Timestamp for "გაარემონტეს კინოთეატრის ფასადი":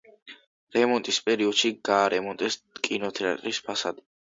1.93-4.09